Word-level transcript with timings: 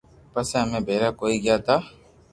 پسي 0.33 0.53
امي 0.63 0.79
ڀيراڪوئي 0.87 1.37
گيا 1.43 1.55
تا 1.65 1.75